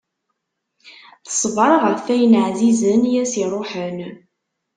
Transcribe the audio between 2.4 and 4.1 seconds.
ɛzizen i as-iruḥen.